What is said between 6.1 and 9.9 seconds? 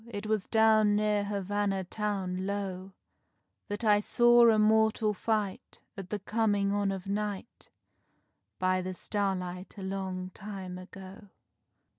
coming on of night, By the starlight a